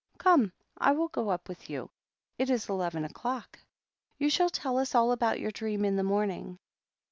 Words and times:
Come, 0.17 0.51
I 0.79 0.93
will 0.93 1.09
go 1.09 1.29
up 1.29 1.47
with 1.47 1.69
you; 1.69 1.91
it 2.39 2.49
is 2.49 2.67
eleven 2.67 3.05
o'clock. 3.05 3.59
You 4.17 4.31
shall 4.31 4.49
tell 4.49 4.79
us 4.79 4.95
all 4.95 5.11
about 5.11 5.39
your 5.39 5.51
dream 5.51 5.85
in 5.85 5.95
the 5.95 6.01
morning." 6.01 6.57